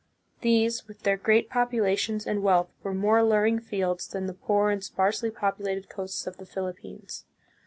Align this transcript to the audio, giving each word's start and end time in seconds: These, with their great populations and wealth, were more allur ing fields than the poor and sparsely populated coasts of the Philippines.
These, 0.41 0.87
with 0.87 1.03
their 1.03 1.15
great 1.15 1.47
populations 1.47 2.25
and 2.25 2.41
wealth, 2.41 2.71
were 2.81 2.91
more 2.95 3.19
allur 3.21 3.47
ing 3.47 3.59
fields 3.59 4.07
than 4.07 4.25
the 4.25 4.33
poor 4.33 4.71
and 4.71 4.83
sparsely 4.83 5.29
populated 5.29 5.89
coasts 5.89 6.25
of 6.25 6.37
the 6.37 6.45
Philippines. 6.47 7.25